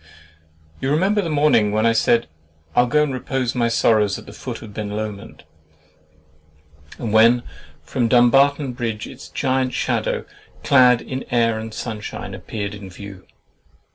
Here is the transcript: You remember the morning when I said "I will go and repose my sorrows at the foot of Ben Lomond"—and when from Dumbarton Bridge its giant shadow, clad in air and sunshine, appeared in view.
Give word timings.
You 0.79 0.89
remember 0.89 1.21
the 1.21 1.29
morning 1.29 1.71
when 1.71 1.85
I 1.85 1.91
said 1.91 2.25
"I 2.75 2.81
will 2.81 2.87
go 2.87 3.03
and 3.03 3.13
repose 3.13 3.53
my 3.53 3.67
sorrows 3.67 4.17
at 4.17 4.25
the 4.25 4.33
foot 4.33 4.63
of 4.63 4.73
Ben 4.73 4.89
Lomond"—and 4.89 5.43
when 7.13 7.43
from 7.83 8.07
Dumbarton 8.07 8.73
Bridge 8.73 9.05
its 9.05 9.29
giant 9.29 9.75
shadow, 9.75 10.25
clad 10.63 11.03
in 11.03 11.23
air 11.29 11.59
and 11.59 11.71
sunshine, 11.71 12.33
appeared 12.33 12.73
in 12.73 12.89
view. 12.89 13.27